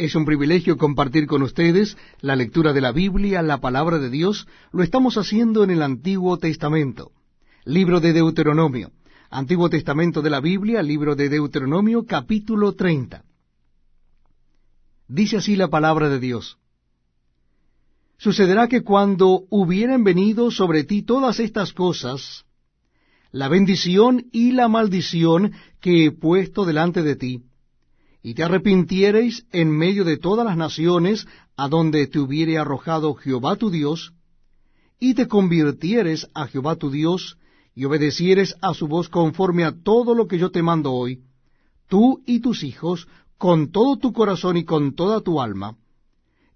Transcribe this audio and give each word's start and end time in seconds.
Es 0.00 0.14
un 0.14 0.24
privilegio 0.24 0.78
compartir 0.78 1.26
con 1.26 1.42
ustedes 1.42 1.98
la 2.22 2.34
lectura 2.34 2.72
de 2.72 2.80
la 2.80 2.90
Biblia, 2.90 3.42
la 3.42 3.60
palabra 3.60 3.98
de 3.98 4.08
Dios. 4.08 4.48
Lo 4.72 4.82
estamos 4.82 5.18
haciendo 5.18 5.62
en 5.62 5.68
el 5.68 5.82
Antiguo 5.82 6.38
Testamento. 6.38 7.12
Libro 7.66 8.00
de 8.00 8.14
Deuteronomio. 8.14 8.92
Antiguo 9.28 9.68
Testamento 9.68 10.22
de 10.22 10.30
la 10.30 10.40
Biblia, 10.40 10.82
libro 10.82 11.16
de 11.16 11.28
Deuteronomio, 11.28 12.06
capítulo 12.06 12.72
30. 12.72 13.24
Dice 15.06 15.36
así 15.36 15.54
la 15.54 15.68
palabra 15.68 16.08
de 16.08 16.18
Dios. 16.18 16.56
Sucederá 18.16 18.68
que 18.68 18.80
cuando 18.80 19.42
hubieren 19.50 20.02
venido 20.02 20.50
sobre 20.50 20.84
ti 20.84 21.02
todas 21.02 21.40
estas 21.40 21.74
cosas, 21.74 22.46
la 23.32 23.48
bendición 23.48 24.28
y 24.32 24.52
la 24.52 24.66
maldición 24.68 25.52
que 25.78 26.06
he 26.06 26.10
puesto 26.10 26.64
delante 26.64 27.02
de 27.02 27.16
ti, 27.16 27.42
y 28.22 28.34
te 28.34 28.42
arrepintiereis 28.42 29.46
en 29.50 29.70
medio 29.70 30.04
de 30.04 30.18
todas 30.18 30.44
las 30.44 30.56
naciones 30.56 31.26
a 31.56 31.68
donde 31.68 32.06
te 32.06 32.18
hubiere 32.18 32.58
arrojado 32.58 33.14
Jehová 33.14 33.56
tu 33.56 33.70
Dios, 33.70 34.12
y 34.98 35.14
te 35.14 35.26
convirtieres 35.28 36.28
a 36.34 36.46
Jehová 36.46 36.76
tu 36.76 36.90
Dios, 36.90 37.38
y 37.74 37.84
obedecieres 37.84 38.54
a 38.60 38.74
su 38.74 38.88
voz 38.88 39.08
conforme 39.08 39.64
a 39.64 39.72
todo 39.72 40.14
lo 40.14 40.26
que 40.26 40.38
yo 40.38 40.50
te 40.50 40.62
mando 40.62 40.92
hoy, 40.92 41.20
tú 41.88 42.22
y 42.26 42.40
tus 42.40 42.62
hijos, 42.62 43.08
con 43.38 43.70
todo 43.72 43.96
tu 43.96 44.12
corazón 44.12 44.58
y 44.58 44.64
con 44.64 44.94
toda 44.94 45.22
tu 45.22 45.40
alma, 45.40 45.76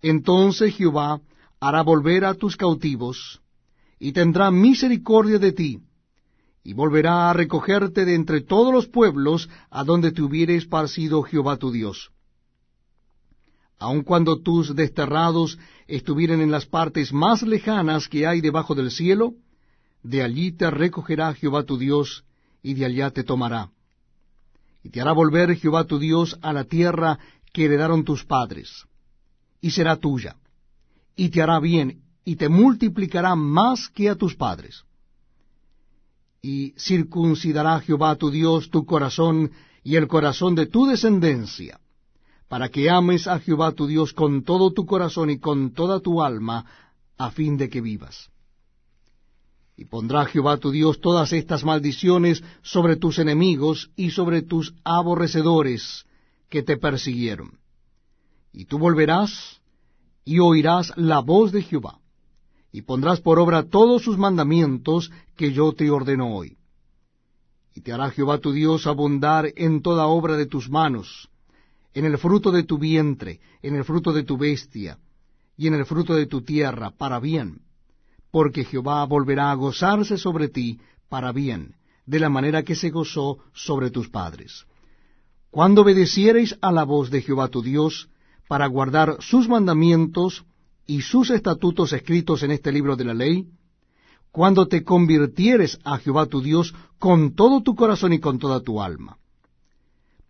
entonces 0.00 0.74
Jehová 0.74 1.20
hará 1.60 1.82
volver 1.82 2.24
a 2.24 2.34
tus 2.34 2.56
cautivos, 2.56 3.40
y 4.00 4.10
tendrá 4.10 4.50
misericordia 4.50 5.38
de 5.38 5.52
ti, 5.52 5.78
y 6.64 6.74
volverá 6.74 7.30
a 7.30 7.32
recogerte 7.32 8.04
de 8.04 8.14
entre 8.14 8.40
todos 8.40 8.72
los 8.72 8.86
pueblos 8.86 9.48
a 9.70 9.84
donde 9.84 10.12
te 10.12 10.22
hubiere 10.22 10.54
esparcido 10.56 11.22
Jehová 11.22 11.56
tu 11.56 11.72
Dios. 11.72 12.10
Aun 13.78 14.02
cuando 14.02 14.40
tus 14.40 14.76
desterrados 14.76 15.58
estuvieren 15.88 16.40
en 16.40 16.52
las 16.52 16.66
partes 16.66 17.12
más 17.12 17.42
lejanas 17.42 18.06
que 18.08 18.26
hay 18.28 18.40
debajo 18.40 18.76
del 18.76 18.92
cielo, 18.92 19.34
de 20.04 20.22
allí 20.22 20.52
te 20.52 20.70
recogerá 20.70 21.34
Jehová 21.34 21.64
tu 21.64 21.78
Dios, 21.78 22.24
y 22.62 22.74
de 22.74 22.84
allá 22.84 23.10
te 23.10 23.24
tomará. 23.24 23.70
Y 24.84 24.90
te 24.90 25.00
hará 25.00 25.12
volver 25.12 25.56
Jehová 25.56 25.84
tu 25.84 25.98
Dios 25.98 26.38
a 26.42 26.52
la 26.52 26.64
tierra 26.64 27.18
que 27.52 27.64
heredaron 27.64 28.04
tus 28.04 28.24
padres, 28.24 28.84
y 29.60 29.72
será 29.72 29.96
tuya, 29.96 30.36
y 31.16 31.30
te 31.30 31.42
hará 31.42 31.58
bien, 31.58 32.02
y 32.24 32.36
te 32.36 32.48
multiplicará 32.48 33.34
más 33.34 33.88
que 33.88 34.08
a 34.08 34.14
tus 34.14 34.36
padres 34.36 34.84
y 36.42 36.74
circuncidará 36.76 37.78
Jehová 37.80 38.16
tu 38.16 38.30
Dios 38.30 38.68
tu 38.68 38.84
corazón 38.84 39.52
y 39.84 39.94
el 39.94 40.08
corazón 40.08 40.56
de 40.56 40.66
tu 40.66 40.86
descendencia, 40.86 41.80
para 42.48 42.68
que 42.68 42.90
ames 42.90 43.28
a 43.28 43.38
Jehová 43.38 43.72
tu 43.72 43.86
Dios 43.86 44.12
con 44.12 44.42
todo 44.42 44.72
tu 44.72 44.84
corazón 44.84 45.30
y 45.30 45.38
con 45.38 45.72
toda 45.72 46.00
tu 46.00 46.20
alma, 46.20 46.66
a 47.16 47.30
fin 47.30 47.56
de 47.56 47.68
que 47.68 47.80
vivas. 47.80 48.28
Y 49.76 49.84
pondrá 49.84 50.24
Jehová 50.24 50.58
tu 50.58 50.72
Dios 50.72 51.00
todas 51.00 51.32
estas 51.32 51.64
maldiciones 51.64 52.42
sobre 52.62 52.96
tus 52.96 53.18
enemigos 53.18 53.90
y 53.96 54.10
sobre 54.10 54.42
tus 54.42 54.74
aborrecedores 54.84 56.04
que 56.48 56.62
te 56.62 56.76
persiguieron. 56.76 57.58
Y 58.52 58.64
tú 58.66 58.78
volverás 58.78 59.60
y 60.24 60.40
oirás 60.40 60.92
la 60.96 61.20
voz 61.20 61.52
de 61.52 61.62
Jehová 61.62 62.01
y 62.72 62.82
pondrás 62.82 63.20
por 63.20 63.38
obra 63.38 63.64
todos 63.64 64.02
sus 64.02 64.16
mandamientos 64.16 65.12
que 65.36 65.52
yo 65.52 65.72
te 65.72 65.90
ordeno 65.90 66.34
hoy. 66.34 66.56
Y 67.74 67.82
te 67.82 67.92
hará 67.92 68.10
Jehová 68.10 68.38
tu 68.38 68.52
Dios 68.52 68.86
abundar 68.86 69.52
en 69.56 69.82
toda 69.82 70.06
obra 70.06 70.36
de 70.36 70.46
tus 70.46 70.70
manos, 70.70 71.28
en 71.94 72.06
el 72.06 72.16
fruto 72.16 72.50
de 72.50 72.62
tu 72.62 72.78
vientre, 72.78 73.40
en 73.62 73.76
el 73.76 73.84
fruto 73.84 74.12
de 74.12 74.24
tu 74.24 74.38
bestia, 74.38 74.98
y 75.56 75.66
en 75.66 75.74
el 75.74 75.84
fruto 75.84 76.14
de 76.14 76.26
tu 76.26 76.40
tierra, 76.40 76.90
para 76.90 77.20
bien, 77.20 77.60
porque 78.30 78.64
Jehová 78.64 79.04
volverá 79.04 79.50
a 79.50 79.54
gozarse 79.54 80.16
sobre 80.16 80.48
ti 80.48 80.80
para 81.10 81.32
bien, 81.32 81.76
de 82.06 82.18
la 82.18 82.30
manera 82.30 82.62
que 82.62 82.74
se 82.74 82.90
gozó 82.90 83.38
sobre 83.52 83.90
tus 83.90 84.08
padres. 84.08 84.64
Cuando 85.50 85.82
obedeciereis 85.82 86.56
a 86.62 86.72
la 86.72 86.84
voz 86.84 87.10
de 87.10 87.20
Jehová 87.20 87.48
tu 87.48 87.60
Dios, 87.62 88.08
para 88.48 88.66
guardar 88.66 89.18
sus 89.20 89.48
mandamientos, 89.48 90.44
y 90.86 91.02
sus 91.02 91.30
estatutos 91.30 91.92
escritos 91.92 92.42
en 92.42 92.50
este 92.50 92.72
libro 92.72 92.96
de 92.96 93.04
la 93.04 93.14
ley, 93.14 93.46
cuando 94.30 94.66
te 94.66 94.82
convirtieres 94.82 95.78
a 95.84 95.98
Jehová 95.98 96.26
tu 96.26 96.40
Dios 96.40 96.74
con 96.98 97.34
todo 97.34 97.62
tu 97.62 97.74
corazón 97.74 98.12
y 98.12 98.18
con 98.18 98.38
toda 98.38 98.60
tu 98.60 98.80
alma. 98.80 99.18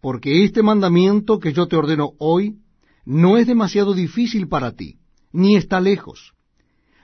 Porque 0.00 0.44
este 0.44 0.62
mandamiento 0.62 1.38
que 1.38 1.52
yo 1.52 1.68
te 1.68 1.76
ordeno 1.76 2.12
hoy 2.18 2.56
no 3.04 3.38
es 3.38 3.46
demasiado 3.46 3.94
difícil 3.94 4.48
para 4.48 4.72
ti, 4.72 4.98
ni 5.32 5.56
está 5.56 5.80
lejos. 5.80 6.32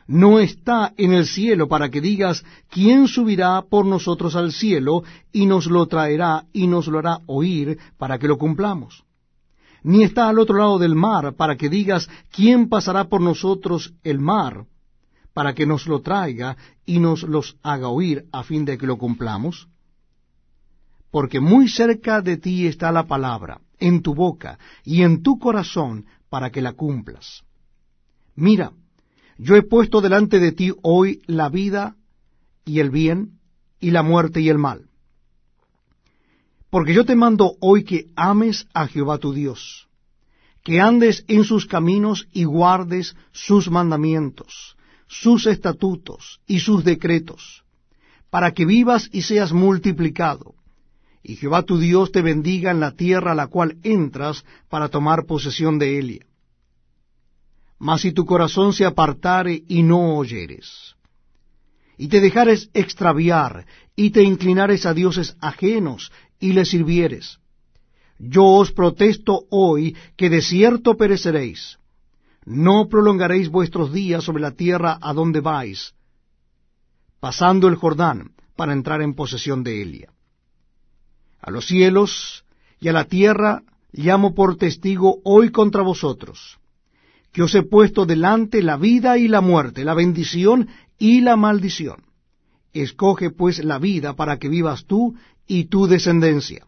No 0.08 0.38
está 0.40 0.94
en 0.96 1.12
el 1.12 1.26
cielo 1.26 1.68
para 1.68 1.90
que 1.90 2.00
digas, 2.00 2.42
¿quién 2.70 3.08
subirá 3.08 3.62
por 3.62 3.84
nosotros 3.84 4.34
al 4.36 4.52
cielo 4.52 5.04
y 5.32 5.46
nos 5.46 5.66
lo 5.66 5.86
traerá 5.86 6.46
y 6.52 6.66
nos 6.66 6.88
lo 6.88 6.98
hará 6.98 7.20
oír 7.26 7.78
para 7.98 8.18
que 8.18 8.26
lo 8.26 8.38
cumplamos? 8.38 9.04
Ni 9.82 10.02
está 10.02 10.28
al 10.28 10.38
otro 10.38 10.58
lado 10.58 10.78
del 10.78 10.94
mar, 10.94 11.34
para 11.34 11.56
que 11.56 11.68
digas, 11.68 12.08
¿quién 12.30 12.68
pasará 12.68 13.04
por 13.04 13.20
nosotros 13.20 13.94
el 14.02 14.18
mar? 14.18 14.66
para 15.38 15.54
que 15.54 15.66
nos 15.66 15.86
lo 15.86 16.00
traiga 16.00 16.56
y 16.84 16.98
nos 16.98 17.22
los 17.22 17.58
haga 17.62 17.86
oír 17.86 18.24
a 18.32 18.42
fin 18.42 18.64
de 18.64 18.76
que 18.76 18.88
lo 18.88 18.98
cumplamos? 18.98 19.68
Porque 21.12 21.38
muy 21.38 21.68
cerca 21.68 22.20
de 22.20 22.38
ti 22.38 22.66
está 22.66 22.90
la 22.90 23.06
palabra, 23.06 23.60
en 23.78 24.02
tu 24.02 24.16
boca 24.16 24.58
y 24.82 25.02
en 25.02 25.22
tu 25.22 25.38
corazón, 25.38 26.06
para 26.28 26.50
que 26.50 26.60
la 26.60 26.72
cumplas. 26.72 27.44
Mira, 28.34 28.72
yo 29.38 29.54
he 29.54 29.62
puesto 29.62 30.00
delante 30.00 30.40
de 30.40 30.50
ti 30.50 30.72
hoy 30.82 31.22
la 31.26 31.48
vida 31.48 31.94
y 32.64 32.80
el 32.80 32.90
bien, 32.90 33.38
y 33.78 33.92
la 33.92 34.02
muerte 34.02 34.40
y 34.40 34.48
el 34.48 34.58
mal. 34.58 34.87
Porque 36.70 36.92
yo 36.92 37.04
te 37.04 37.16
mando 37.16 37.56
hoy 37.60 37.84
que 37.84 38.06
ames 38.14 38.66
a 38.74 38.86
Jehová 38.86 39.18
tu 39.18 39.32
Dios, 39.32 39.88
que 40.62 40.80
andes 40.80 41.24
en 41.28 41.44
sus 41.44 41.66
caminos 41.66 42.28
y 42.32 42.44
guardes 42.44 43.16
sus 43.32 43.70
mandamientos, 43.70 44.76
sus 45.06 45.46
estatutos 45.46 46.40
y 46.46 46.60
sus 46.60 46.84
decretos, 46.84 47.64
para 48.28 48.52
que 48.52 48.66
vivas 48.66 49.08
y 49.12 49.22
seas 49.22 49.52
multiplicado, 49.52 50.54
y 51.22 51.36
Jehová 51.36 51.62
tu 51.62 51.78
Dios 51.78 52.12
te 52.12 52.20
bendiga 52.20 52.70
en 52.70 52.80
la 52.80 52.92
tierra 52.92 53.32
a 53.32 53.34
la 53.34 53.46
cual 53.46 53.78
entras 53.82 54.44
para 54.68 54.88
tomar 54.88 55.24
posesión 55.24 55.78
de 55.78 55.98
ella. 55.98 56.26
Mas 57.78 58.02
si 58.02 58.12
tu 58.12 58.26
corazón 58.26 58.72
se 58.72 58.84
apartare 58.84 59.62
y 59.68 59.82
no 59.82 60.16
oyeres, 60.16 60.96
y 61.96 62.08
te 62.08 62.20
dejares 62.20 62.70
extraviar, 62.74 63.66
y 63.96 64.10
te 64.10 64.22
inclinares 64.22 64.86
a 64.86 64.94
dioses 64.94 65.36
ajenos, 65.40 66.12
y 66.40 66.52
le 66.52 66.64
sirvieres. 66.64 67.38
Yo 68.18 68.44
os 68.44 68.72
protesto 68.72 69.44
hoy 69.50 69.96
que 70.16 70.28
de 70.28 70.42
cierto 70.42 70.96
pereceréis. 70.96 71.78
No 72.44 72.88
prolongaréis 72.88 73.48
vuestros 73.48 73.92
días 73.92 74.24
sobre 74.24 74.42
la 74.42 74.52
tierra 74.52 74.98
a 75.00 75.12
donde 75.12 75.40
vais, 75.40 75.94
pasando 77.20 77.68
el 77.68 77.76
Jordán 77.76 78.32
para 78.56 78.72
entrar 78.72 79.02
en 79.02 79.14
posesión 79.14 79.62
de 79.62 79.82
Elia. 79.82 80.12
A 81.40 81.50
los 81.50 81.66
cielos 81.66 82.44
y 82.80 82.88
a 82.88 82.92
la 82.92 83.04
tierra 83.04 83.62
llamo 83.92 84.34
por 84.34 84.56
testigo 84.56 85.20
hoy 85.24 85.50
contra 85.50 85.82
vosotros, 85.82 86.58
que 87.32 87.42
os 87.42 87.54
he 87.54 87.62
puesto 87.62 88.06
delante 88.06 88.62
la 88.62 88.76
vida 88.76 89.18
y 89.18 89.28
la 89.28 89.40
muerte, 89.40 89.84
la 89.84 89.94
bendición 89.94 90.68
y 90.98 91.20
la 91.20 91.36
maldición. 91.36 92.02
Escoge 92.72 93.30
pues 93.30 93.64
la 93.64 93.78
vida 93.78 94.14
para 94.14 94.38
que 94.38 94.48
vivas 94.48 94.84
tú 94.86 95.14
y 95.48 95.64
tu 95.64 95.88
descendencia, 95.88 96.66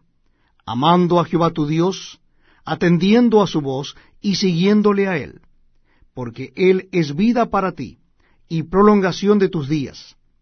amando 0.65 1.19
a 1.19 1.25
Jehová 1.25 1.51
tu 1.51 1.67
Dios, 1.67 2.19
atendiendo 2.65 3.41
a 3.41 3.47
su 3.47 3.61
voz 3.61 3.95
y 4.19 4.35
siguiéndole 4.35 5.07
a 5.07 5.17
él, 5.17 5.39
porque 6.13 6.51
él 6.55 6.89
es 6.91 7.15
vida 7.15 7.45
para 7.45 7.71
ti 7.71 7.99
y 8.49 8.63
prolongación 8.63 9.39
de 9.39 9.47
tus 9.47 9.69
días, 9.69 10.17